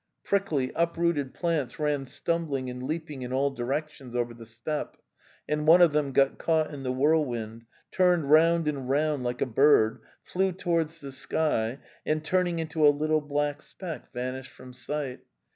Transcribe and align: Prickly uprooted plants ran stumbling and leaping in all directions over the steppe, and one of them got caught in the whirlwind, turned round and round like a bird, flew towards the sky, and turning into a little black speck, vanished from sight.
Prickly 0.23 0.71
uprooted 0.75 1.31
plants 1.31 1.77
ran 1.77 2.07
stumbling 2.07 2.71
and 2.71 2.81
leaping 2.81 3.21
in 3.21 3.31
all 3.31 3.51
directions 3.51 4.15
over 4.15 4.33
the 4.33 4.47
steppe, 4.47 4.97
and 5.47 5.67
one 5.67 5.79
of 5.79 5.91
them 5.91 6.11
got 6.11 6.39
caught 6.39 6.73
in 6.73 6.81
the 6.81 6.91
whirlwind, 6.91 7.65
turned 7.91 8.31
round 8.31 8.67
and 8.67 8.89
round 8.89 9.23
like 9.23 9.41
a 9.41 9.45
bird, 9.45 10.01
flew 10.23 10.53
towards 10.53 11.01
the 11.01 11.11
sky, 11.11 11.77
and 12.03 12.25
turning 12.25 12.57
into 12.57 12.83
a 12.83 12.89
little 12.89 13.21
black 13.21 13.61
speck, 13.61 14.11
vanished 14.11 14.49
from 14.51 14.73
sight. 14.73 15.19